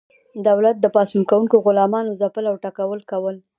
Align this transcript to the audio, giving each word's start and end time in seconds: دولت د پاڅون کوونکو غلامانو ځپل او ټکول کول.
دولت 0.47 0.75
د 0.79 0.85
پاڅون 0.95 1.23
کوونکو 1.29 1.57
غلامانو 1.65 2.17
ځپل 2.21 2.43
او 2.51 2.55
ټکول 2.63 2.99
کول. 3.11 3.35